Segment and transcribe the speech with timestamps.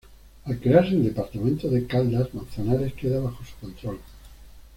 [0.45, 3.99] Al crearse el departamento de Caldas, Manzanares queda bajo su control.